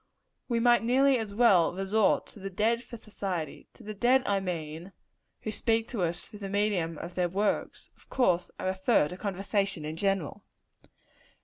[0.47, 4.39] We might nearly as well resort to the dead for society; to the dead, I
[4.39, 4.93] mean,
[5.41, 7.91] who speak to us through the medium of their works.
[7.95, 10.43] Of course I refer to conversation in general.